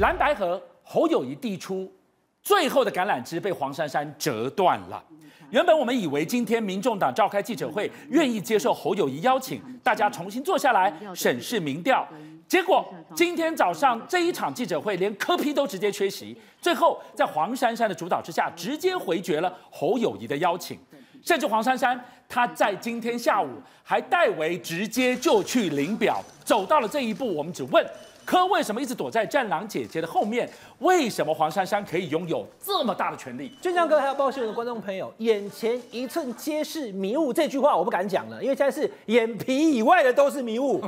[0.00, 1.90] 蓝白合侯友宜递出
[2.42, 5.02] 最后的橄榄枝被黄珊珊折断了。
[5.50, 12.06] 原本我们以为今天民众党召开记者会，愿意接受侯友谊邀请，大家重新坐下来审视民调。
[12.48, 12.82] 结果
[13.14, 20.78] 今天早上这一场记者会，连柯批都直接缺席，最后在黄珊珊的主导之下，直接回绝了侯友谊的邀请。
[21.22, 23.50] 甚至黄珊珊她在今天下午
[23.82, 27.34] 还代为直接就去领表，走到了这一步。
[27.34, 27.86] 我们只问。
[28.30, 30.48] 柯为什么一直躲在战狼姐姐的后面？
[30.78, 33.50] 为什么黄珊珊可以拥有这么大的权利？
[33.60, 40.80] 俊江哥还有报新闻的观众朋友，眼前一寸皆是迷雾，这句话我不敢讲了，因为现在是眼皮以外的都是迷雾，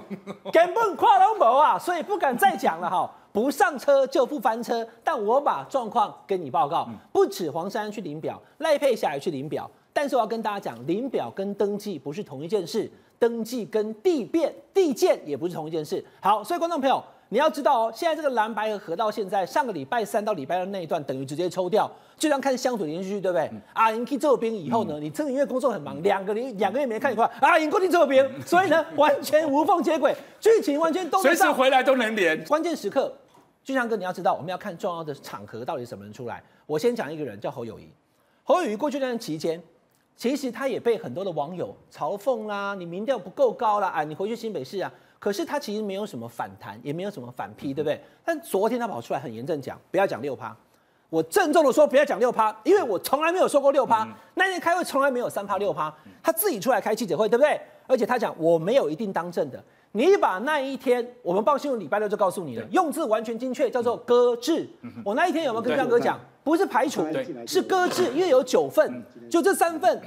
[0.53, 3.13] 根本跨龙博啊，所以不敢再讲了哈。
[3.33, 12.89] 不上车就不翻车，但我把状况跟你报告，不止黄珊珊去领表，赖佩霞也去领表，但是我要跟大家讲，领表跟登记不是同一件事，
[13.19, 16.05] 登记跟地变递件也不是同一件事。
[16.21, 17.03] 好，所以观众朋友。
[17.33, 23.51] 你要知道哦，现在这个蓝白合合到现在，上个礼拜三到礼拜二那一段，等于直接抽掉，就像看乡土连续剧，对不对？
[23.73, 32.45] 阿英去做兵以后呢，你这个因为工作很忙，两个礼两个月没看你话，阿英过去做兵，所以呢， 完全无缝接轨，剧情完全都随时回来都能连。
[32.45, 33.11] 关键时刻，
[33.65, 36.43] 就像哥，你要知道，我们要看重要的场合到底什么人出来。
[36.67, 37.89] 我先讲一个人，叫侯友谊。
[38.45, 39.59] 侯友谊过去那段期间，
[40.15, 44.93] 其实他也被很多的网友嘲讽啦，你民调不够高啦，啊，你回去新北市啊。
[45.23, 48.01] 可是他其实没有什么反弹，也没有什么反批，对不对？
[48.25, 50.53] 但昨天他跑出来很严正讲，不要讲六趴。
[51.09, 54.05] 我郑重的说，不要讲六趴，因为我从来没有说过六趴。
[54.35, 57.61] 那天开会从来没有三趴六趴，他自己出来开记者会，对不对？
[57.87, 59.63] 而且他讲我没有一定当政的。
[59.93, 64.69] 你把那一天我们报新闻礼拜六就告诉你了，用字完全精确，叫做搁置。
[65.05, 66.19] 我那一天有没有跟亮哥讲？
[66.43, 67.07] 不是排除，
[67.47, 69.01] 是搁置，因为有九份，
[69.31, 70.01] 就这三份，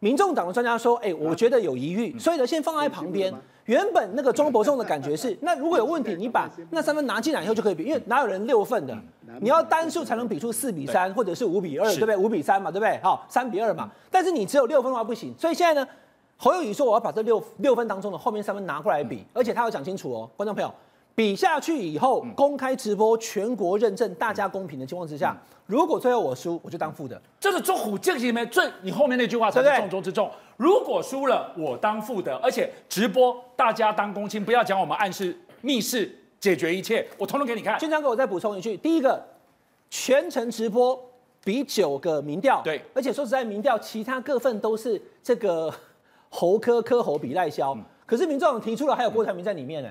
[0.00, 3.32] 民众党的专家说，哎，我觉得有疑虑，所以呢，先放在旁边。
[3.70, 8.98] 原本那个庄伯仲的感觉是，那如果有问题，你把那三分拿进来以后就可以比，因为哪有人六份的？
[9.40, 12.16] 你要单数才能比出四比三或者是五比二，对不对？
[12.16, 12.98] 五比三嘛，对不对？
[13.00, 13.88] 好，三比二嘛。
[14.10, 15.88] 但是你只有六分的话不行，所以现在呢，
[16.36, 20.74] 侯友宜说我要把这六六分当中的后面三分拿过来比，而且他要讲清楚哦，观众朋友。
[21.14, 27.20] 比下去以后，公开直播，全国认证，大家公平的情况之下，如果最后我输，我就当负的。
[27.38, 30.30] 这是做虎这个里面最你后面那句话才是重中之重。
[30.60, 37.78] 如果输了，我当副的，而且直播，大家当公亲，不要讲我们暗示密室解决一切，我通通给你看。
[37.78, 39.26] 军长哥，我再补充一句：第一个，
[39.88, 41.02] 全程直播
[41.42, 45.72] 比九个民调，对，而且说实在，民调其他各份都是这个
[46.28, 49.88] 侯科科侯比赖萧，可是民众提出了还有郭台铭在里面呢。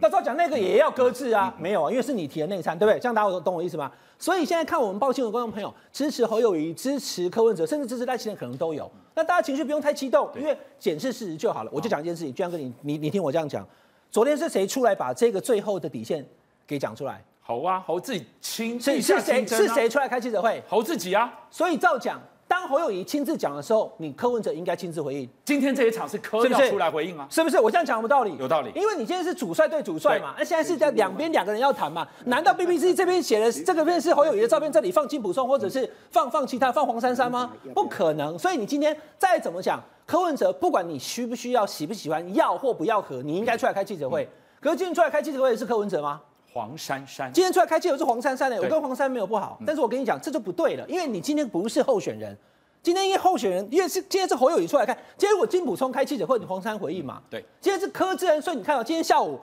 [0.00, 1.52] 那照讲那个也要搁置啊？
[1.58, 3.00] 没有啊，因为是你提的内参，对不对？
[3.00, 3.90] 这样大家懂我意思吗？
[4.16, 8.88] 所以现在看我们报新闻的观众朋友，支持侯友谊、支持柯文哲，甚至支持赖清德，可能都有。
[9.14, 11.70] 那大家情绪不用太激动，因为检视事实就好了。
[11.72, 13.66] 我就讲一件事情，俊相哥，你你你听我这样讲，
[14.08, 16.24] 昨天是谁出来把这个最后的底线
[16.64, 17.20] 给讲出来？
[17.40, 20.62] 侯啊，侯自己亲，是是谁是谁出来开记者会？
[20.68, 21.32] 侯自己啊。
[21.50, 22.20] 所以照讲。
[22.48, 25.28] 当侯友谊亲自讲的时候，你柯文哲应该亲自回应。
[25.44, 27.26] 今天这一场是柯要出来回应吗？
[27.30, 27.58] 是不是？
[27.58, 28.36] 我这样讲有没有道理？
[28.38, 28.70] 有道理。
[28.74, 32.06] 因为你今天是主帅对主帅嘛，那现在是在两边两个人要谈嘛。
[32.26, 37.50] 难道 BBC 这边写的这个片是侯友谊的照片，这里放金普松，或者是放放其他放黄珊珊吗？
[37.74, 38.38] 不可能。
[38.38, 44.28] 所以你今天再怎么讲，柯文哲不管你需不需要、喜不喜欢、要或不要和，你应该出来开记者会。
[44.60, 46.20] 可是今天出来开记者会的是柯文哲吗？
[46.52, 47.32] 黄珊珊。
[47.32, 52.36] 今天出来开记者会是黄珊珊的，我跟黄珊没有不好，但是我跟你讲，这就不对了，因为你今天不是候选人。
[52.82, 57.22] 今天因为候选人，因为是今天是侯友谊出来看，今天我金溥聪开记者会，黄珊回应嘛。
[57.30, 59.38] 对，今天是柯志恩，所以你看到今天下午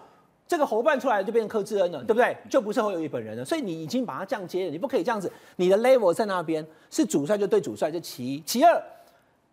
[0.45, 2.35] 这个侯办出来就变成柯志恩了，对不对？
[2.49, 8.83] 就不是侯友谊本人了，所以你已经把他降阶了，你不可以这样子，你的 level 在那边是主帅就对主帅，这其一，其二，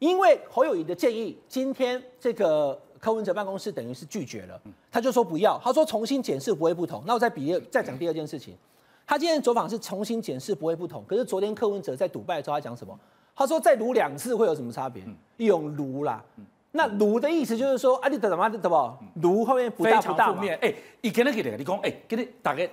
[0.00, 7.04] 因为侯友宜的建议，今天这个柯文哲办公室等于是拒绝了，他就说不要，他说重新检视不会不同。
[7.06, 8.52] 那我再比再讲第二件事情，
[9.06, 12.98] 他今天走访是重新检视不会不同，可是昨天柯文哲在赌拜的时候他讲什么？
[13.36, 15.04] 他说再撸两次会有什么差别？
[15.36, 16.20] 用卢啦，
[16.72, 18.50] 那卢的意思就是说，啊，你怎么？
[18.50, 18.92] 对不？
[19.22, 20.42] 卢后面不大不大嘛。
[20.60, 22.68] 哎，你跟他给的，你讲，哎，给你大概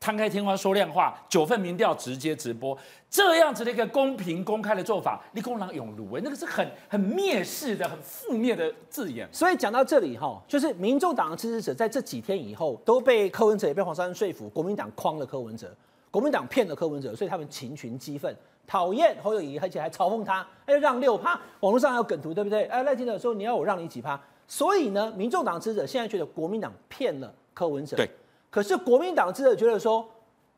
[0.00, 2.76] 摊开天花说亮话，九份民调直接直播，
[3.10, 9.28] 这样子的一个公平公开的做法，你公然用卢，哎，那个是很很蔑视的、很负面的字眼。
[9.30, 15.70] 所以讲到这里哈，就是民众党的支持者在这几天以后都被柯文哲也被黄珊珊说服，国民党诓了柯文哲，
[16.10, 18.34] 国民党骗了柯文哲，所以他们群群激愤。
[18.66, 22.64] 讨厌侯友宜，而且还嘲讽他，哎，让六趴，网络上还有梗图，对不对？
[22.66, 24.18] 哎，赖清德说你要我让你几趴，
[24.48, 28.08] 所以呢，民众党支持者现在觉得国民党骗了柯文哲，对。
[28.50, 30.04] 可是国民党支持者觉得说，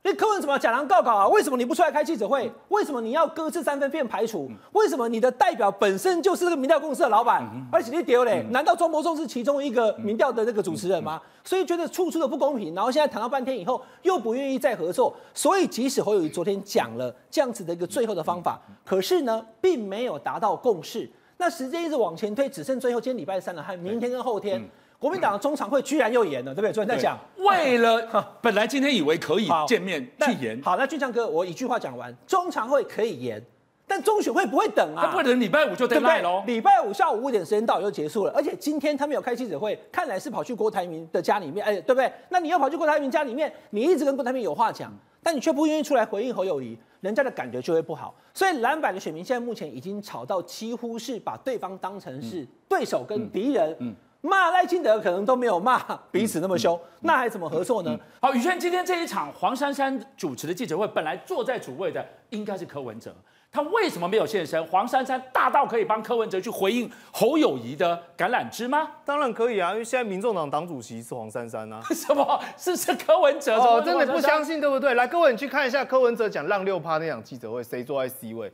[0.04, 1.28] 那柯文怎么假狼告告啊？
[1.28, 2.50] 为什么你不出来开记者会？
[2.70, 4.50] 为什么你要搁置三分变排除？
[4.72, 7.46] 为什么你的代表本身就是这个民调公司的老板？
[7.70, 8.42] 而且你丢嘞？
[8.50, 11.20] 难道庄博仲是其中一个民调的那个主持人吗？
[11.44, 12.74] 所以觉得处处的不公平。
[12.74, 15.14] 然后现在谈了半天以后，又不愿意再合作。
[15.34, 21.08] 所以即使侯友宜昨天讲了这样子的一个最后的方法，可是呢，并没有达到共识。
[21.36, 24.68] 那时间一直往前推，只剩最后今天礼拜三了，还有明天跟后天。
[25.02, 26.72] 国民党的中常会居然又延了，对不对？
[26.72, 28.00] 昨天在讲，为了
[28.40, 33.44] 本来今天以为可以见面去延，好，那俊强哥，我一句话讲完，中常会可以延，
[33.84, 35.06] 但中选会不会等啊？
[35.06, 36.44] 他不会等礼拜五就 deadline 喽？
[36.46, 42.12] 礼拜五下午五点时间到就结束了，而且今天他们有开记者会，看来是跑去郭台铭的家里面，哎，对不对？
[42.28, 48.14] 那你又跑去郭台铭家里面，你一直跟郭台铭有话讲，但你却不愿意出来回应侯友谊，人家的感觉就会不好。
[48.32, 53.72] 所以蓝白的选民现在目前已经吵到几乎是把对方当成是对手跟敌人。
[53.80, 53.88] 嗯。
[53.88, 55.78] 嗯骂赖清德可能都没有骂
[56.10, 57.98] 彼此那么凶，那还怎么合作呢？
[58.20, 63.12] 好，宇轩，今天这一场黄珊珊主持的记者会，本来坐在主位的应该是柯文哲，
[63.50, 64.64] 他为什么没有现身？
[64.66, 68.88] 黄珊珊大到可以帮柯文哲去回应侯友谊的橄榄枝吗？
[69.04, 71.82] 当然可以啊，因为现在民众党党主席是黄珊珊啊。
[71.90, 72.40] 什么？
[72.56, 73.58] 是是柯文哲？
[73.60, 74.94] 哦，真的不相信对不对？
[74.94, 78.52] 来，各位你去看一下柯文哲讲让六趴那场记者会，谁坐在 C 位？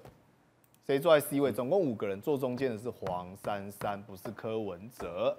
[0.86, 1.52] 谁坐在 C 位？
[1.52, 5.36] 总共五个人，坐中间的是黄珊珊，不是柯文哲。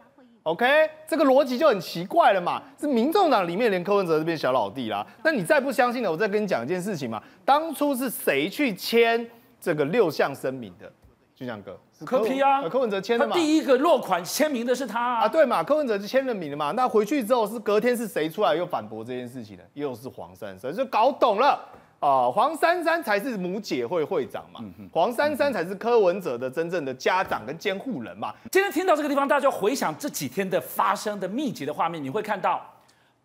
[0.50, 0.66] OK，
[1.08, 5.06] 这个逻辑就很奇怪了嘛，是民众党里面连柯文哲都变小老弟啦。
[5.24, 6.12] 那你再不相信呢？
[6.12, 7.22] 我再跟你讲一件事情嘛。
[7.46, 9.24] 当初是谁去签
[9.62, 10.92] 这个六项声明的？
[11.36, 13.36] 俊相哥，是柯 P 啊，柯文哲签的嘛。
[13.36, 16.72] 第一个落款签名的是他啊，啊对嘛，柯文哲就签了名了嘛。
[16.72, 19.64] 那回去之后是隔天是谁出来又反驳这件事情的？
[19.76, 21.64] 又是黄珊珊，就搞懂了。
[22.00, 28.34] 啊、呃，黄珊珊才是母姐会会长嘛，嗯、黄珊珊才是柯文哲的真正的家长跟监护人嘛。
[28.52, 32.66] 今天听到这个地方，大家就回想这几天的发生的密集的画面，你会看到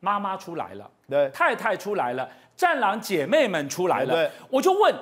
[0.01, 4.13] 妈妈出来了，对，太太出来了，战狼姐妹们出来了。
[4.13, 4.93] 对，我就问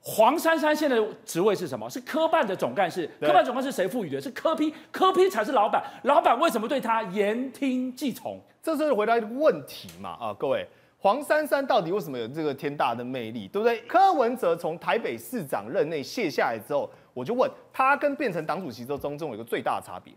[0.00, 1.88] 黄珊珊现在的职位是什么？
[1.88, 3.08] 是科办的总干事。
[3.20, 4.20] 科办总干事谁赋予的？
[4.20, 5.80] 是科批，科批才是老板。
[6.02, 8.40] 老板为什么对他言听计从？
[8.60, 10.16] 这是回答一个问题嘛？
[10.20, 10.66] 啊，各位。
[11.00, 13.80] 黄珊珊到底为什么有这个天大的魅力，对不对？
[13.82, 20.12] 柯文哲从台北市长任内卸下来之后，我就问他跟变成党主席之后，中间有一个最大的差别，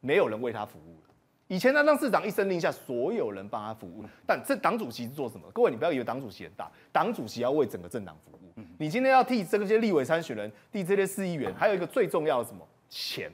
[0.00, 1.14] 没有人为他服务了。
[1.48, 5.48] 以前他当市长一声令下，所有人帮他服务，但这党主席是做什么？
[5.54, 8.62] 各位，你不要以为党主席很大，党主席要为整个政党服务。
[8.78, 12.66] 你今天要替这些立委参选人，替这些市议员，还有一个最重要的什么？
[12.90, 13.30] 钱，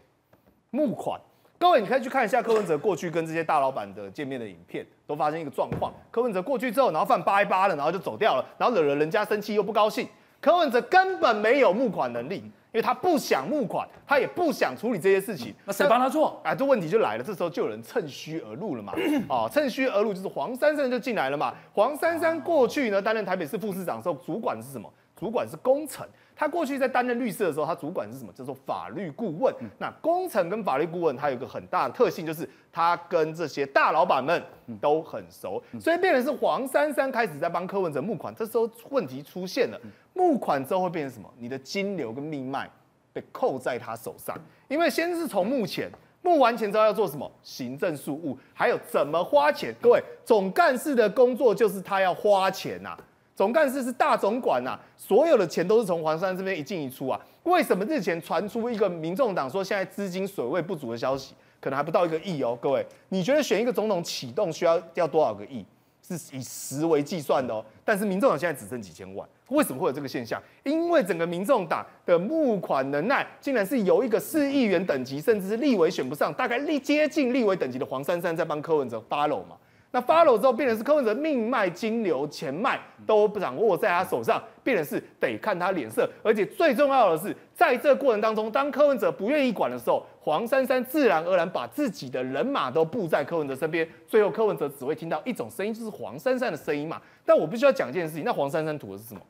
[0.71, 1.21] 募款。
[1.63, 5.95] 各位，你可以去看一下柯文哲过去跟这些大老板的见面的影片，都发生一个状况。
[6.11, 10.09] 柯文哲过去之后，然后饭扒一扒了，然后就走掉了，然后惹了人家生气又不高兴。
[10.41, 15.55] 柯文哲根本没有募款能力，因为他不想募款，他也不想处理这些事情。
[15.65, 16.41] 那谁帮他做？
[16.43, 18.93] 哎，这问题就来了，这时候就有人趁虚而入了嘛。
[19.31, 21.55] 哦，趁虚而入就是黄珊珊就进来了嘛。
[21.73, 24.93] 黄珊珊过去呢担任台北市副市长的时候，主管是什么？
[25.15, 26.05] 主管是工程。
[26.43, 28.33] 他过去在担任律师的时候，他主管是什么？
[28.33, 29.55] 叫做法律顾问。
[29.79, 34.43] 那工程跟法律顾问，他有个很大的特性，就是他跟这些大老板们
[34.81, 35.63] 都很熟。
[35.79, 39.81] 所以变成是黄珊珊开始在帮柯文哲募款，这时候问题出现了。
[40.15, 41.33] 募款之后会变成什么？
[41.39, 42.69] 你的金流跟命脉
[43.13, 44.37] 被扣在他手上。
[44.67, 45.89] 因为先是从募钱，
[46.23, 47.31] 募完钱之后要做什么？
[47.45, 49.73] 行政事务，还有怎么花钱。
[49.81, 52.99] 各位，总干事的工作就是他要花钱呐、啊。
[53.35, 57.21] 总干事是大总管呐、啊，所有的钱都是从黄珊珊这边一进一出啊。
[57.45, 62.57] 为什么日前传出一个民众党说现在资金水位不足的消息，可能还不到一个亿哦？
[62.61, 65.65] 各位，你觉得选一个总统启动需要要多少个亿？
[66.05, 67.65] 是以十为计算的哦。
[67.85, 70.41] 但是民众党现在只剩几千万，为什么会有这个现象？
[70.65, 79.57] 因为整个民众党的募款能耐，竟然是由一个市议员等级，甚至是立委选不上，大概立接近立委等级的黄珊珊在帮柯文哲 follow 嘛。
[79.95, 86.09] 那 follow 之后，变成是柯文哲命脉、金流、钱脉都不掌握在他手上，变成是得看他脸色。
[86.23, 93.87] 而且最重要的是，在这个过程当中，当柯文哲不愿意管的时候，黄珊珊自然而然把自己的人马都布在柯文哲身边。
[94.09, 96.99] 最后，柯文哲只会听到一种声音，就是黄珊珊的声音嘛。
[97.27, 99.21] 但我必须要讲一件事情，那黄珊珊图的是什么？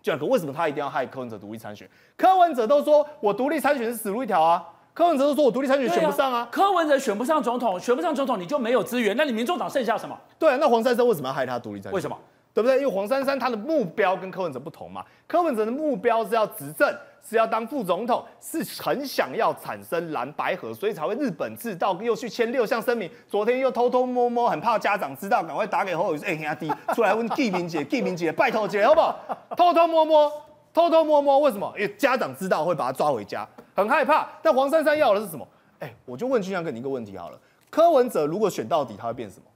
[0.00, 1.86] 就可为什么他一定要害柯文哲独立参选？
[2.16, 4.66] 柯文哲都说我独立参选是死路一条啊。
[4.94, 9.16] 柯文哲都说：“我独立参选选不上啊！”柯文哲选不上总统，选不上总统，你就没有资源。
[9.16, 10.18] 那你民众党剩下什么？
[10.38, 11.92] 对啊，那黄珊珊为什么要害他独立参选？
[11.92, 12.16] 为什么？
[12.54, 12.78] 对不对？
[12.78, 15.02] 因为黄珊珊她的目标跟柯文哲不同嘛。
[15.26, 16.86] 柯文哲的目标是要执政，
[17.26, 23.10] 是要当副总统，是很想要产生蓝白河，所以才会日本自道，又去签六项声明。
[23.26, 29.18] 昨天又偷偷摸摸，很怕家长知道，赶快打给侯友宜，哎，兄弟，出来问季明姐，季明姐，拜托姐，好不好？
[29.56, 30.30] 偷偷摸摸，
[30.74, 31.72] 偷偷摸摸，为什么？
[31.78, 34.28] 因为家长知道会把他抓回家，很害怕。
[34.42, 35.46] 但黄珊珊要的是什么？
[35.80, 37.38] 哎，我就问俊阳哥你一个问题好了，
[37.70, 39.46] 柯文哲如果选到底，他会变什么？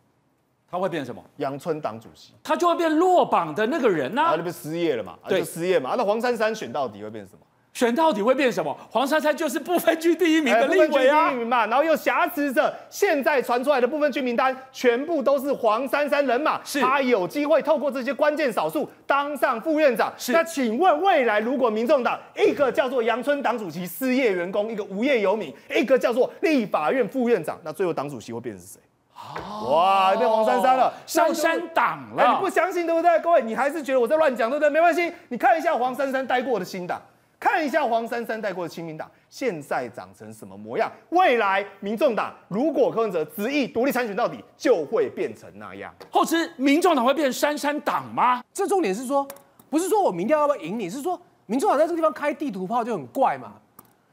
[0.69, 1.23] 他会变成什么？
[1.37, 4.29] 阳春党主席，他就会变落榜的那个人呐、啊。
[4.31, 5.17] 啊，那不失业了嘛？
[5.29, 5.95] 对，就失业嘛。
[5.97, 7.47] 那黄珊珊选到底会变成什么？
[7.77, 8.75] 选到底会变什么？
[8.91, 20.11] 黄珊珊就是不分区第一名的立委啊，第一名嘛，然后又挟持着现在传出来的部分区名单，全部都是黄珊珊人马，是他有机会透过这些关键少数当上副院长。
[20.17, 28.81] 是，那请问未来如果民众党一个叫做阳春党主席失业员工，一个无业游民，一个叫做立法院副院长，那最后党主席会变成谁？
[29.15, 32.33] 哦、哇，变黄珊珊了，珊珊党了、欸。
[32.33, 33.19] 你不相信对不对？
[33.21, 34.71] 各位，你还是觉得我在乱讲对不对？
[34.71, 36.99] 没关系，你看一下黄珊珊待过的新党。
[37.39, 40.91] 看一下黄珊珊带过的亲民党现在长成什么模样？
[41.11, 45.95] 未来民众党如果柯文哲执意独立参选到底，就会变成那样。
[46.11, 48.43] 后知民众党会变珊珊党吗？
[48.53, 49.27] 这重点是说，
[49.69, 53.53] 不是说我民调要不要赢你，是说民众党在这个地方开地图炮就很怪嘛。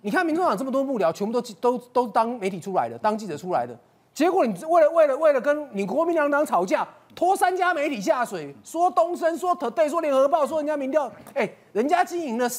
[0.02, 3.74] 你看民众党这么多幕僚，全部都都都当媒体出来的，当记者出来的，
[4.14, 12.50] 结果你为了为了为了跟你国民两党吵架，拖三家媒体下水，说东升，说 Today，说联合报，说人家民调，哎，人家经营了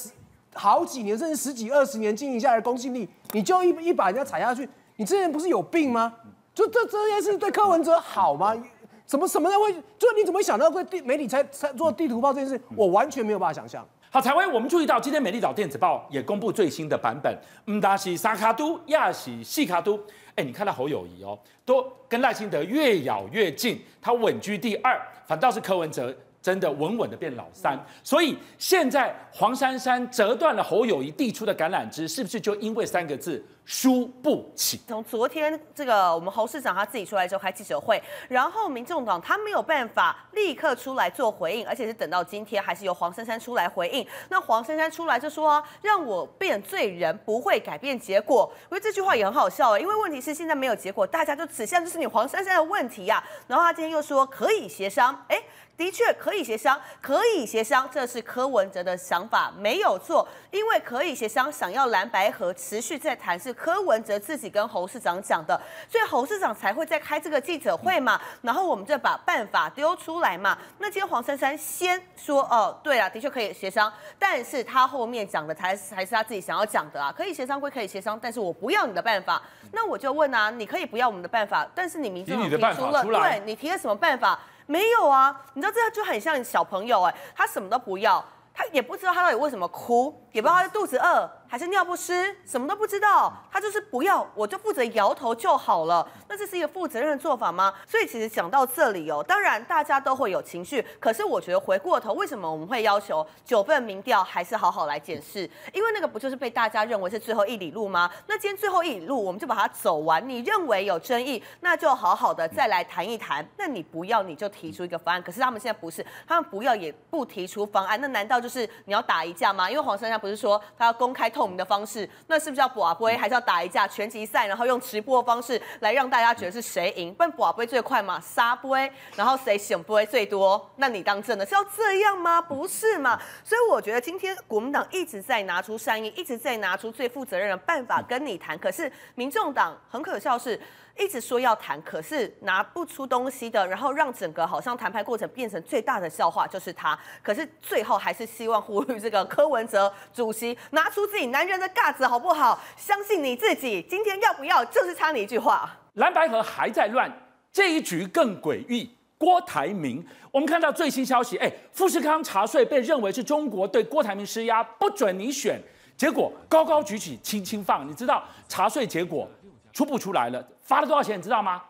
[0.54, 6.12] 好几年，甚至十几二十年经营下来的公信力，你就一一把人家踩下去，你这人不是有病吗？
[6.54, 8.56] 就这这件事对柯文哲好吗？
[9.04, 9.72] 怎么什么人会？
[9.98, 12.60] 就你怎么会想到会地媒体才才做地图炮这件事？
[12.74, 13.86] 我完全没有办法想象。
[14.08, 20.00] 好，采薇，我们注意到今天美丽岛电子报也公布最新的版本，嗯，达西沙卡都，亚西西卡都。
[20.36, 26.16] 哎，你看到侯友谊哦，都跟赖清德越咬越近，他稳居第二，反倒是柯文哲。
[26.44, 34.80] 真的稳稳的变老三，所以现在黄珊珊折断了侯友谊递出的橄榄枝，是不是就因为三个字输不起？
[34.86, 44.06] 从昨天这个我们侯市长他自己出来之后开记者会，然后民众党他没有办法立刻出来做回应，而且是等到今天还是由黄珊珊出来回应。
[44.28, 53.24] 那黄珊珊出来就说、啊：“让我变罪人不会改变结果。”我觉得这句话也很好笑啊，因为问题是现在没有结果，大家就指向就是你黄珊珊的问题呀、啊。
[53.46, 55.42] 然后他今天又说可以协商，哎。
[55.76, 60.24] 的确可以协商，可以协商，这是柯文哲的想法，没有错。
[60.52, 65.58] 因为可以协商，想要蓝白合持续在谈，是柯文哲自己跟侯市长讲的，
[65.88, 68.20] 所以侯市长才会在开这个记者会嘛。
[68.42, 70.58] 然后我们就把办法丢出来嘛。
[70.78, 77.12] 那今天黄珊珊先说，哦，对啊，的确可以协商，但是他后面讲的才才是他自己想要讲的啊。
[77.16, 79.40] 可以协商归可以协商，但是我不要你的办法。
[79.72, 84.38] 那我就问啊，你可以不要我们的办法，但是你民众提出了，对你提了什么办法？
[84.66, 91.30] 没有啊，你知道这就很像小朋友哎，他什么都不要，他也不知道他到底为什么哭，也不知道他肚子饿。
[91.54, 96.04] 还是尿不湿，什么都不知道，他就是不要，我就负责摇头就好了。
[96.28, 97.72] 那这是一个负责任的做法吗？
[97.86, 105.48] 所以其实讲到这里哦，当然大家都会有情绪，可是我觉得回过头，为什么我们会要求九份民调还是好好来检视？
[105.72, 108.10] 因为那个不就是被大家认为是最后一里路吗？
[108.26, 110.28] 那今天最后一里路，我们就把它走完。
[110.28, 113.46] 你认为有争议，那就好好的再来谈一谈。
[113.56, 115.22] 那你不要，你就提出一个方案。
[115.22, 119.70] 可是他们现在不是，他们不要也不提出方案，那难道就是你要打一架吗？
[119.70, 121.43] 因为黄珊珊不是说他要公开透。
[121.44, 127.14] 我们的方式，那是不是要博杯，还是要打一架拳击赛，然后用直播的方式来让大家觉得是谁赢？
[127.14, 132.40] 不然博杯最快嘛，杀杯，然后谁选杯最多，那你当真的是要这样吗？
[132.40, 133.20] 不是嘛？
[133.44, 140.58] 所以我觉得今天国民党一直在拿出善意，一直在拿出最负责任的办法跟你谈，可是民众党很可笑是。
[140.96, 146.98] 一直说要谈，可是拿不出东西的，然后让整个好像谈判过程变成最大的笑话，就是他。
[147.22, 152.60] 可是最后还是希望呼吁这个柯文哲主席拿出自己男人的架子，好不好？
[152.76, 154.64] 相信你自己，今天要不要？
[154.66, 155.68] 就是差你一句话。
[155.94, 157.10] 蓝白河还在乱，
[157.52, 158.96] 这一局更诡异。
[159.16, 165.58] 郭台铭，我们看到最新消息，哎，富士康查税被认为是中国对郭台铭施压，不准你选，
[165.96, 167.88] 结果高高举起，轻轻放。
[167.88, 169.28] 你知道查税结果？
[169.72, 170.46] 出不出来了？
[170.64, 171.16] 发了多少钱？
[171.16, 171.62] 你知道吗？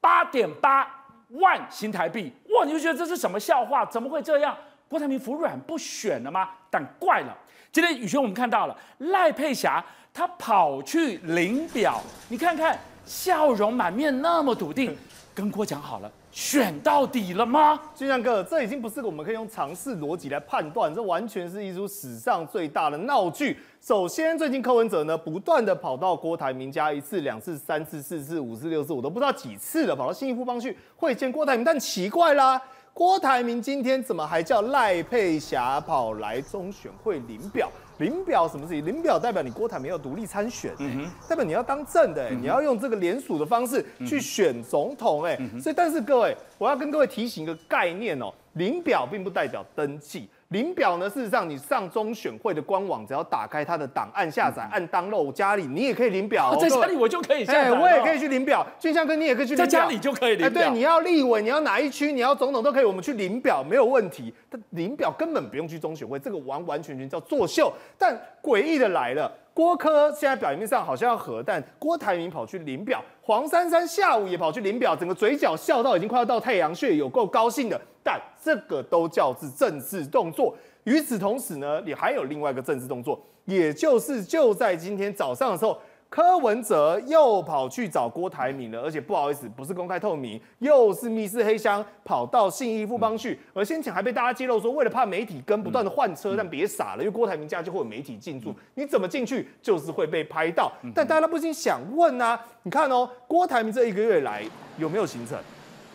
[0.00, 0.88] 八点八
[1.30, 2.32] 万新台币！
[2.50, 3.84] 哇，你就觉得这是什么笑话？
[3.84, 4.56] 怎么会这样？
[4.88, 6.48] 郭台铭服软不选了吗？
[6.70, 7.36] 但怪了，
[7.72, 14.96] 今天宇轩我们看到了赖佩霞，她跑去领表，你看看笑容满面，那么笃定，
[15.34, 16.10] 跟郭讲好了。
[16.30, 17.80] 选到底了吗？
[17.94, 23.56] 俊亮哥，这已经不是我们可以用常识逻辑来判断，这完全是一出史上最大的闹剧。
[23.80, 31.64] 首先，最近柯文哲呢，不断的跑到郭台铭家一次、两次、三次、四次、五次、六次，我都不知道几次了，跑到新义富邦去会见郭台铭。
[31.64, 32.60] 但奇怪啦，
[32.98, 37.70] 郭台铭今天怎么还叫赖佩霞跑来中选会领表？
[37.98, 38.84] 领表什么事情？
[38.84, 56.56] 领表代表你郭台铭要独立参选，嗯，代表你要当政的，嗯，你要用这个联署的方式去选总统，哎，所以但是各位，我要跟各位提醒一个概念哦，领表并不代表登记，林表呢，事实上你上中选会的官网，只要打开它的档案下载，按 download 家里，你也可以领表、哦。
[56.58, 58.66] 在家里我就可以下载、哎，我也可以去领表。
[58.78, 59.66] 俊相哥，你也可以去领表。
[59.66, 60.46] 在家里就可以领表。
[60.46, 64.32] 哎，对，你要立委，你要哪一区，你要总统都可以，我们去领表没有问题。
[64.48, 67.70] 但领表根本不用去中选会，这个完完全全叫作秀。
[67.98, 69.30] 但诡异的来了。
[69.52, 77.78] 郭科现在表面上好像要和，但郭台铭跑去领表，黄珊珊下午也跑去领表，整个嘴角笑到已经快要到太阳穴，有够高兴的。
[78.08, 80.56] 但这个都叫是政治动作。
[80.84, 85.78] 与此同时呢，也还有另外一个政治动作，也就是就在今天早上的时候。
[86.10, 93.38] 柯文哲又跑去找郭台铭了，而且不好意思，不是公开透明，又是密室黑箱，跑到信义富邦去。
[93.52, 100.72] 而先前还被大家揭露说，为了怕媒体跟不断的换车，但别傻了，因为郭台铭家就会有媒体进驻，你怎么进去就是会被拍到。
[100.94, 104.42] 但大家不禁想问啊，你看哦，郭台铭这一个月来
[104.78, 105.38] 有没有行程？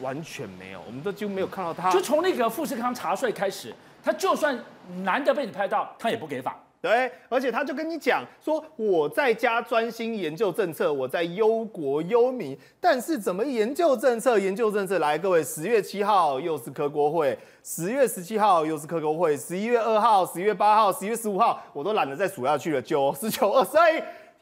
[0.01, 1.89] 完全没有，我们都几乎没有看到他。
[1.91, 3.73] 就从那个富士康查税开始，
[4.03, 4.57] 他就算
[5.03, 6.57] 难得被你拍到，他也不给法。
[6.81, 12.57] 对，而且他就跟你讲说，我在家专心研究政策，我在忧国忧民。
[12.81, 14.37] 但是怎么研究政策？
[14.37, 23.71] 研究政策来，各位，十月七号又是科国会，十月十七号又是科国会，十一月二号、十一月八号、十一月十五号，我都懒得再数下去了，九、十九、二十，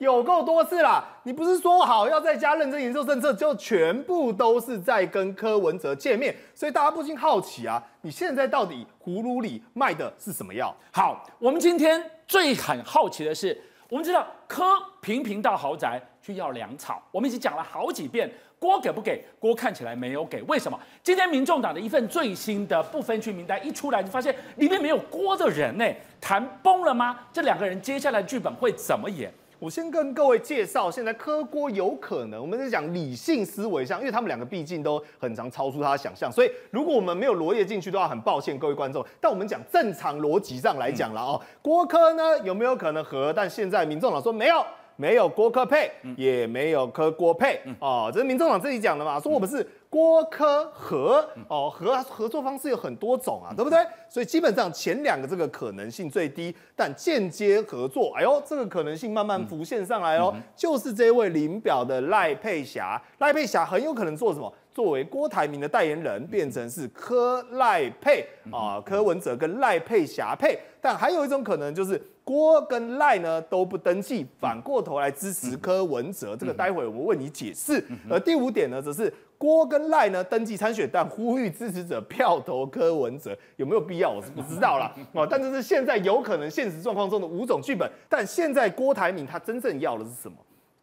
[0.02, 1.06] 有够多次啦！
[1.22, 10.76] 你不是说好要在家认真研究政策，就全部都是在跟柯文哲见面，所以大家不禁好奇啊，你现在到底葫芦里卖的是什么药？
[10.92, 13.56] 好，我们今天最很好奇的是，
[13.90, 14.64] 我们知道柯
[15.02, 18.28] 频频到豪宅去要粮草，我们已经讲了好几遍，
[18.58, 19.24] 郭给不给？
[19.38, 20.80] 郭看起来没有给，为什么？
[21.04, 25.86] 今天民众党的一份最新的不分区名单一出来，就发现里面没有郭的人呢，
[26.20, 27.20] 谈崩了吗？
[27.32, 29.32] 这两个人接下来剧本会怎么演？
[29.62, 39.06] 我先跟各位介绍，现在柯郭有可能，我们在讲理性思维上，因为他们两个毕竟都很常超出他的想象，所以如果我们没有罗列进去的话，很抱歉各位观众。
[39.20, 43.32] 但我们讲正常逻辑上来讲了哦，郭柯呢有没有可能和？
[43.32, 44.66] 但现在民众党说没有。
[44.98, 53.78] 没有郭科配，也没有科郭配哦，这是民众党自己讲的嘛，说我们是郭科合哦，合合作方式有很多种啊，对不对？
[54.08, 64.52] 所以基本上前两个这个可能性最低，但间接合作，哎呦，这个可能性慢慢浮现上来哦，就是这位林表的赖佩霞，赖佩霞很有可能做什么？
[64.74, 72.02] 作为郭台铭的代言人，变成是柯赖配啊，柯文哲跟赖佩霞配，但还有一种可能就是。
[72.24, 77.84] 郭跟赖呢都不登记，反过头来支持柯文哲，这个待会我们为你解释。
[78.08, 84.12] 而第五点呢，则是郭跟赖呢登记参选，但呼吁支持者票投柯文哲，有没有必要？
[84.12, 84.94] 我是不知道啦。
[85.14, 87.90] 哦，但这是现在有可能现实状况中的五种剧本。
[88.08, 90.38] 但现在郭台铭他真正要的是什么？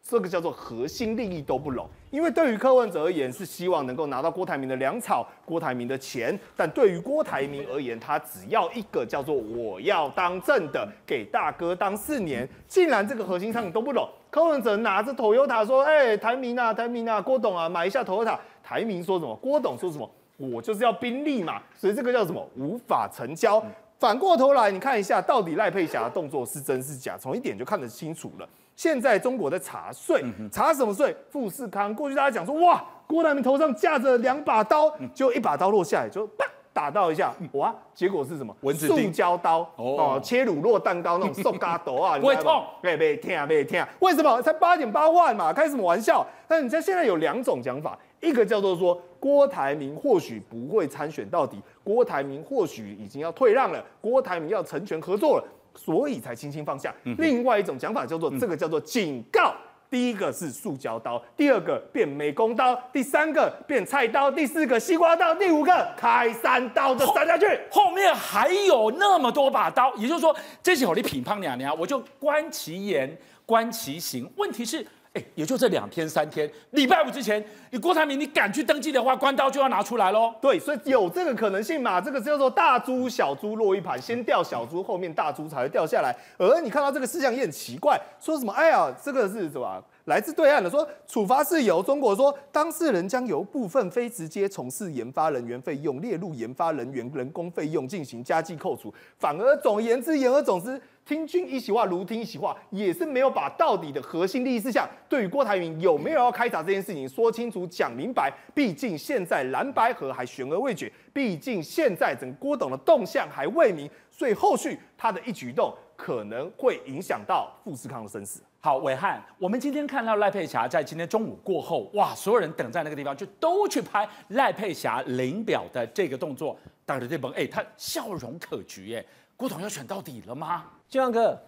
[0.09, 12.49] 这个叫做核心利益都不拢，因为对于柯文哲而言是希望能够拿到郭台铭的粮草、郭台铭的钱，但对于郭台铭而言，他只要一个叫做我要当正的，给大哥当四年。
[12.67, 19.35] 既然这个核心上你都不拢，柯文哲拿着 Toyota 说：“哎、台铭啊，台铭啊，郭董啊，买一下 Toyota。”台铭说什么？
[19.35, 20.09] 郭董说什么？
[20.37, 22.43] 我就是要宾利嘛，所以这个叫什么？
[22.55, 23.63] 无法成交。
[23.99, 28.49] 反过头来，你看一下到底赖佩霞的动作是真是假，从一点就看得清楚了。
[28.79, 31.13] 现在中国在查税，查什么税？
[31.29, 31.93] 富士康。
[31.93, 38.55] 过去大家讲说，哇，郭台铭头上架着两把刀，就一把刀落下来，就啪打到一下，哇，结果是什么？
[38.61, 38.87] 蚊子。
[38.87, 44.41] 塑胶刀哦，切乳酪蛋糕那种 塑胶刀啊，不会痛，别别听啊，别听啊，为什么？
[44.41, 46.25] 才八点八万嘛，开什么玩笑？
[46.47, 55.43] 但你像现在有两种讲法，一个叫做说郭台铭或许不会参选到底，郭台铭或许已经要退让了，郭台铭要成全合作了。
[55.75, 56.93] 所以才轻轻放下。
[57.17, 59.53] 另外一种讲法叫做这个叫做警告。
[59.91, 67.85] 第一个是塑胶刀，第二个变美工刀，第三个变菜刀，第四个西瓜刀，第五个开山刀的三下去后。
[67.85, 74.31] 后面还有那么多把刀，也就是说，这时候你品胖娘娘，我就观其言，观其行。
[74.35, 74.85] 问题是。
[75.13, 80.31] 哎，也就这两天三天，礼拜五之前，你郭台铭你敢去登记的话，关刀就要拿出来喽。
[80.39, 81.99] 对，所以有这个可能性嘛？
[81.99, 86.15] 这个叫做大猪小猪落一盘，先掉小猪，后面大猪才会掉下来。
[86.37, 88.53] 而你看到这个事项也很奇怪，说什么？
[88.53, 89.83] 哎呀，这个是什么？
[90.05, 98.93] 来自对岸的说，处罚是由中国说，当事人将由部分非直接从事研发人员费用列入研发人员人工费用进行加计扣除。
[99.17, 100.79] 反而总言之，言而总之。
[101.09, 108.31] 听君一席话，如听一席话，也是没有把到底的核心利益事项，对于郭台铭有没有要开闸这件事情说清楚、讲明白。
[108.53, 118.43] 毕竟现在蓝白河还悬而未决，毕竟现在整个郭董的动向还未明，所以后续他的一举一动可能会影响到富士康的生死。
[118.59, 126.55] 好，暐瀚，我们今天看到赖佩霞在今天中午过后，哇，所有人等在那个地方，就都去拍赖佩霞领表的这个动作。
[126.85, 129.05] 大家这帮，哎，他笑容可掬，哎，
[129.39, 130.65] 郭董要选到底了吗？
[130.89, 131.39] 俊相哥，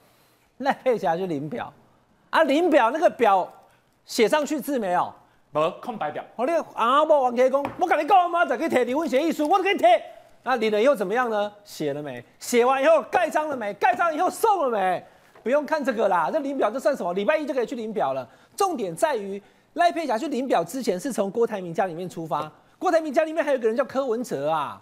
[0.59, 1.73] 赖佩霞去领表，
[2.29, 3.45] 啊，领表那个表
[4.05, 5.13] 写上去字没有？
[5.51, 6.23] 没，空白表。
[6.37, 10.01] 我那个啊，我王铁公，我跟你讲嘛，再给你贴离婚协议书，我都给你贴。
[10.41, 11.51] 那领了以后怎么样呢？
[11.65, 12.23] 写了没？
[12.39, 13.73] 写完以后盖章了没？
[13.73, 15.05] 盖章以后送了没？
[15.43, 17.11] 不用看这个啦，这领表这算什么？
[17.11, 18.25] 礼拜一就可以去领表了。
[18.55, 22.49] 重点在于赖佩霞去领表之前是从郭台铭家里面出发，
[22.79, 24.81] 郭台铭家里面还有个人叫柯文哲啊，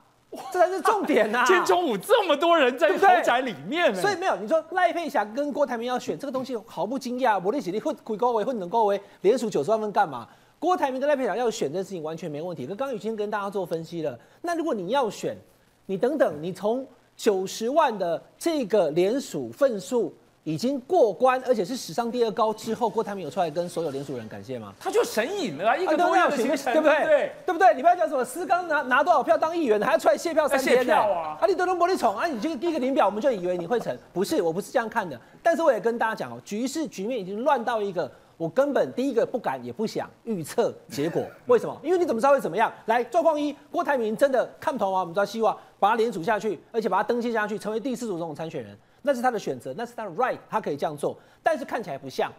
[0.52, 1.46] 这才是重点呐、啊。
[1.48, 7.42] 今天中午这么多人在豪宅里面，所以没有你说赖佩霞跟郭台铭要选这个东西毫不惊讶。
[7.44, 10.28] 我的姐弟会会高维会能高维连署九十万份干嘛？
[10.60, 12.66] 郭台铭跟赖佩霞要选这件事情完全没问题。
[12.66, 15.38] 跟刚刚已经跟大家做分析了，那如果你要选，
[15.86, 20.14] 你等等，你从九十万的这个连署份数。
[20.46, 24.74] 已经过关，而且是史上第二高之后，郭台铭有出来跟所有联署人感谢吗？
[24.80, 27.04] 他就神隐了，一个多月的行程，对不对？
[27.04, 27.74] 对，对不对？
[27.76, 30.96] 你不要讲什么思刚拿拿多少票当议员，还要出来谢票三天呢？
[30.96, 32.26] 啊，你德隆玻璃宠啊！
[32.26, 35.20] 你这个第一个领表，我们就以为你会成，不是，我不是这样看的。
[35.44, 41.22] 但是我也跟大家讲哦，局势局面已经乱到一个，我根本第一个不敢也不想预测结果。
[41.48, 41.78] 为什么？
[41.84, 42.72] 因为你怎么知道会怎么样？
[42.86, 48.78] 来，状况一，郭台铭真的看不懂啊，我们知道希望把他连署下去，而且把他登记下去，成为第四组总统参选人。
[49.02, 52.32] 那是他的选择，那是他的 right，他可以这样做，但是看起来不像，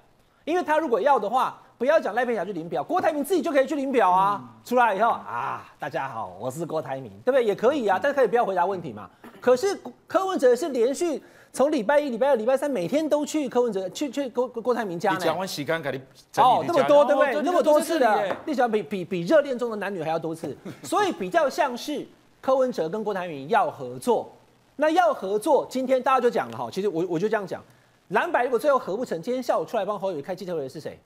[0.44, 4.38] 因为他如果要的话，不要讲赖佩霞去领表，郭台铭自己就可以去领表啊。
[4.42, 7.44] 嗯、出来以后啊，大家好，我是郭台铭，对不对？
[7.44, 9.08] 也可以啊，但是可以不要回答问题嘛。
[9.40, 15.16] 可是柯文哲是连续从礼拜一、礼拜二、礼拜三每天都去柯文哲去去郭郭台铭家呢。
[15.18, 15.98] 你讲完洗干给你
[16.36, 17.36] 哦，那么多对不对？
[17.36, 22.06] 哦、那么多次的，你想比比比热恋中的男女还要多次，所以比较像是
[22.42, 24.30] 柯文哲跟郭台铭要合作。
[24.80, 27.62] 那要合作，今天大家就讲了哈，其实我我就这样讲，
[28.08, 30.98] 蓝白如果最后合不成，今天下午出来帮侯友宜开记者会的是谁？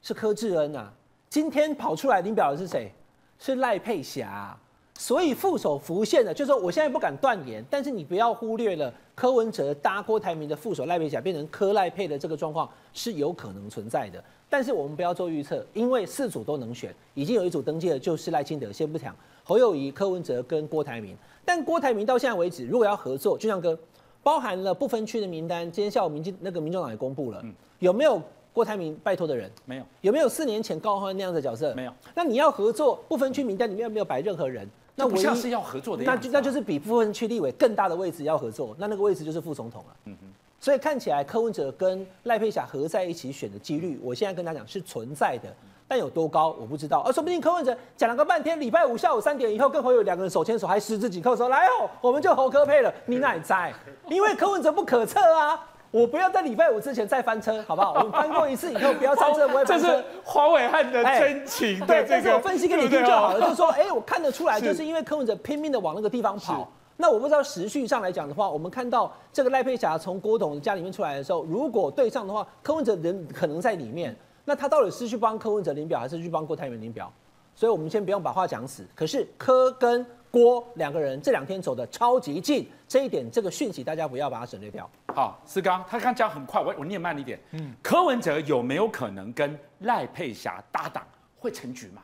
[0.00, 0.92] 是柯志恩啊。
[1.28, 2.92] 今天跑出来领表的是谁？
[3.36, 4.56] 是赖佩霞。
[4.96, 14.22] 所以副手浮现的，就是说我现在不敢断言，但是你不要忽略了柯文哲搭郭台铭的副手赖佩霞变成柯赖配的这个状况是有可能存在的。
[14.48, 19.12] 但是我们不要做预测，因为四组都能选，已经有一组登记了，就是赖清德，先不讲
[19.44, 21.16] 侯友谊、柯文哲跟郭台铭。
[21.44, 23.78] 但郭台铭到现在为止，如果要合作，就像哥
[24.22, 28.20] 包含了不分区的名单，今天下午民进那个民众党也公布了，嗯、有没有
[28.52, 29.50] 郭台铭拜托的人？
[29.66, 29.84] 没有。
[30.00, 31.74] 有没有四年前高虹安那样的角色？
[31.74, 31.92] 没有。
[32.14, 34.66] 那你要合作，不分区名单里面有没有摆任何人？
[34.96, 39.96] 那不像是要合作的那就那就是比不分区立委更大的位置要合作，那那个位置就是副总统了。
[40.04, 40.32] 嗯哼。
[40.60, 45.54] 所以看起来柯文哲跟赖佩霞合在一起选的几率，我现在跟他讲是存在的。
[45.86, 53.72] 但有多高我不知道，而说不定柯文哲讲了个半天，礼拜五下午三点以后跟侯友两个人手牵手，还十指紧扣说来哦，我们就侯柯配了，你哪在？
[54.08, 57.92] 因为柯文哲不可测啊，我不要在礼拜五之前再翻车，好不好？
[57.92, 59.86] 我们翻过一次以后 不要上车，不会翻车。
[59.88, 66.66] 这是黄伟汉的真情，欸、对，这是我分析给你听就好了， 就是说，哎、欸，我看得出来，就是因为柯文哲拼命的往那个地方跑。
[66.96, 74.16] 那我不知道时序上来讲的话，我们看到这个赖佩霞从郭董家里面出来的时候，如果对上的话，柯文哲人可能在里面。
[74.44, 77.12] 那他到底是去帮柯文哲领表，还是去帮郭台铭领表？
[77.54, 78.84] 所以我们先不用把话讲死。
[78.94, 84.90] 可是柯跟郭两个人这两天走的超级近，这一点这个讯息大家不要把它省略掉。
[85.14, 87.38] 好，思刚他刚讲很快，我我念慢一点。
[87.52, 91.06] 嗯，柯文哲有没有可能跟赖佩霞搭档
[91.38, 92.02] 会成局吗？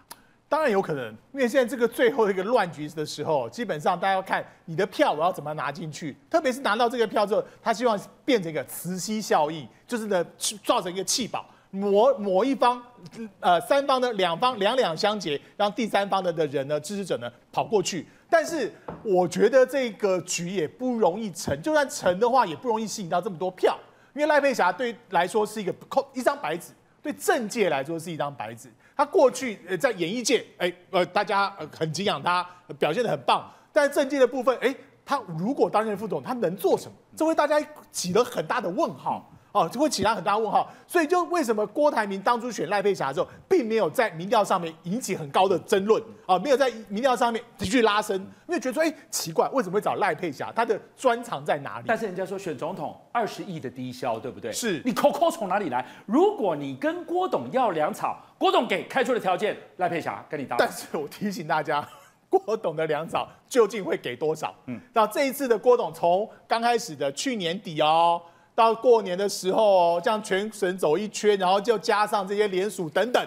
[0.49, 10.25] 当然有可能，因为现在这个最后一个乱局的时候，基本上大家要看你的票我要怎么拿进去，特别是拿到这个票之后，他希望变成一个磁吸效应，就是呢
[10.65, 11.45] 造成一个气保。
[11.71, 12.83] 某某一方，
[13.39, 18.07] 呃，三方的两方两两相结，让第三方的的人呢，支持者呢跑过去。
[18.29, 18.73] 但是
[19.05, 23.79] 我觉得这个局也不容易成，就算成的话，也不容易吸引到这么多票。
[24.15, 28.69] 因为赖佩霞对来说是一个空一张白纸，对政界来说是一张白纸。
[28.97, 32.45] 他过去呃在演艺界，哎呃大家很敬仰他，
[32.81, 33.49] 表现的很棒。
[33.73, 36.93] 但政界的部分，哎，他如果担任副总，他能做什么？
[37.17, 39.30] 这为大家起了很大的问号。
[39.53, 50.53] 哦，就会起到很大问号，所以就为什么郭台铭当初选赖佩霞的时候，并没有在民调上面引起很高的争论啊，没有在民调上面继续拉升，因为觉得说，哎，奇怪，为什么会找赖佩霞？
[50.55, 51.85] 他的专长在哪里？
[51.89, 54.53] 但是人家说选总统二十亿的低消，对不对？
[54.53, 55.85] 是你抠抠从哪里来？
[56.07, 60.57] 如果你跟郭董要粮草，郭董给开出的条件，赖佩霞跟你搭。
[60.59, 61.87] 但是我提醒大家，
[62.31, 64.55] 郭董的粮草究竟会给多少？
[64.67, 68.23] 嗯，那这一次的郭董从刚开始的去年底哦。
[68.61, 73.27] 到过年的时候，这样全省走一圈，然后就加上这些联署等等，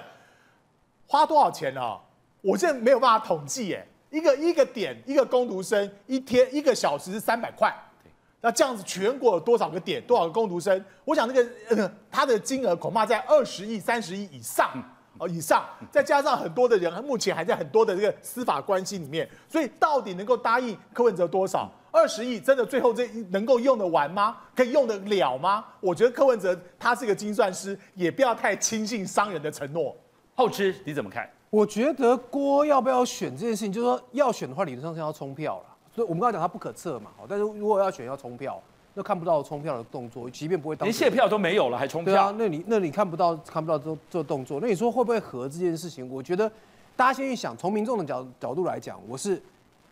[1.07, 1.97] 花多少钱呢？
[2.41, 7.73] 我现在没有办法统计，哎，一个一个点，一个工读生一天一个小时是三百块，
[8.41, 10.85] 那这样子全国有多少个点，多少个工读生？
[11.03, 14.71] 我想那个呃，他的金额恐怕在二十亿、三十亿以上。
[15.23, 21.71] 哦，以上再加上很多的人，目前还在很多的这个司法关系里面，所以到底能够答应柯文哲多少？
[21.91, 24.35] 二十亿真的最后这能够用得完吗？
[24.55, 25.63] 可以用得了吗？
[25.79, 29.95] 我觉得柯文哲他是个精算师，也不要太轻信商人的承诺。
[30.35, 31.29] 后知你怎么看？
[31.49, 35.65] 我觉得郭要不要选这件事情，就是说要选的话，理论上是要冲票了。
[35.95, 38.61] 所以我们刚才讲他不可测嘛，但是如果要选要冲票。
[38.95, 42.13] 那看不到冲票的动作，即便不会当，连谢票都没有了，还冲票？
[42.13, 46.07] 对啊，那你那你看不到看不到这这动作，那你说会不会和这件事情？
[46.11, 46.47] 我觉得
[46.95, 49.41] 大家先去想，从民众的角角度来讲，我是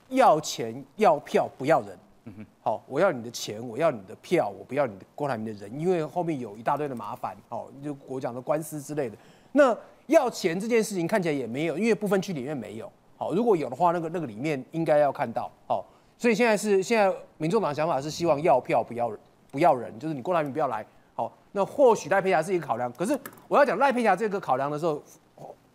[0.09, 1.97] 要钱要票不要人。
[2.25, 9.17] 嗯哼，好，我要你的钱，我要你的票，我不要你的郭台铭的人，因为后面有一大堆的麻烦，哦，就我讲的官司之类的。
[9.53, 12.87] 那要钱这件事情看起来也没有，因为不分区里面没有。
[13.17, 15.49] 好，如果有的话，那个那个里面应该要看到。
[15.67, 15.83] 好。
[16.21, 19.12] 所以现在是现在，民众党的想法是希望要票不要
[19.49, 20.86] 不要人，就是你郭台铭不要来。
[21.15, 22.93] 好，那或许赖佩霞是一个考量。
[22.93, 25.01] 可是我要讲赖佩霞这个考量的时候，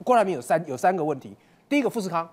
[0.05, 1.35] 郭台铭有三有三个问题：
[1.69, 2.29] 第一个富士康，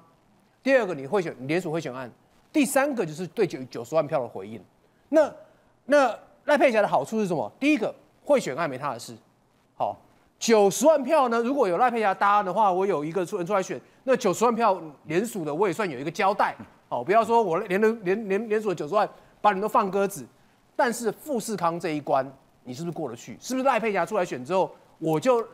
[0.62, 2.08] 第二个你会选联署会选案，
[2.52, 4.64] 第三个就是对九九十万票的回应。
[5.10, 5.34] 那
[5.86, 7.52] 那赖佩霞的好处是什么？
[7.60, 7.92] 第一个
[8.24, 9.18] 会选案没他的事。
[9.76, 9.98] 好，
[10.38, 16.56] 九十万票呢，如果有赖佩霞搭的话，我有一个出人出来选，那九十万票联署的我也算有一个交代。
[16.94, 19.10] 哦，不要说我连连连连连锁九十万，
[19.42, 20.26] 把你都放鸽子。
[20.76, 22.26] 但是富士康这一关，
[22.64, 23.36] 你是不是过得去？
[23.40, 25.46] 是不是赖佩霞出来选之后，我就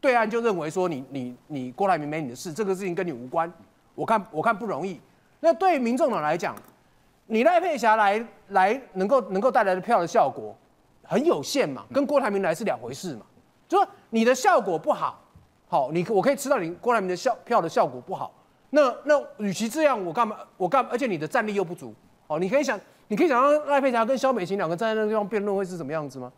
[0.00, 3.52] 对岸就认为说你你你郭台铭没你的事，这个事情跟你无关。
[3.94, 5.00] 我看我看不容易。
[5.40, 6.56] 那对民众党来讲，
[7.26, 10.56] 你赖佩霞来来能够能够带来的票的效果
[11.02, 13.22] 很有限嘛，跟郭台铭来是两回事嘛。
[13.68, 15.20] 就说你的效果不好，
[15.68, 18.32] 好，你我可以吃到你郭台铭的效票的效果不好。
[18.74, 20.36] 那那与其这样，我干嘛？
[20.56, 20.84] 我干？
[20.90, 21.94] 而且你的战力又不足，
[22.26, 26.32] 哦，你可以想，你可以想让赖佩霞跟萧美琴两个站在那个地方辩论会是什么样子吗？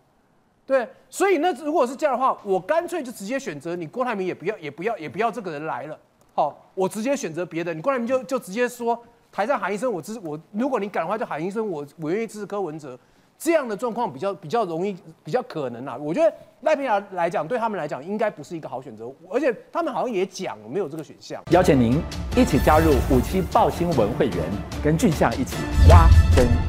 [0.66, 5.98] 对，所以那如果是这样的话，我干脆就直接选择你郭台铭也不要，也不要，也不要这个人来了，
[6.34, 12.98] 好，我直接选择别的，你郭台铭就就直接说台上喊一声我支我，如果你敢的话就喊一声我我愿意支持柯文哲。
[13.38, 15.96] 这样的状况比较比较容易，比较可能啊。
[15.96, 21.42] 我觉得赖佩尔来讲，对他们来讲应该不是一个好选择，而且他们好像也讲没有这个选项。
[21.50, 22.00] 邀请您
[22.36, 24.38] 一起加入五七报新闻会员，
[24.82, 25.56] 跟俊相一起
[25.88, 26.65] 挖真。